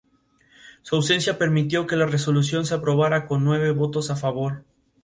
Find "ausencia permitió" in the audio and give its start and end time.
0.95-1.85